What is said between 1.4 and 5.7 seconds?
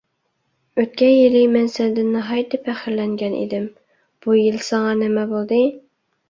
مەن سەندىن ناھايىتى پەخىرلەنگەنىدىم، بۇ يىل ساڭا نېمە بولدى؟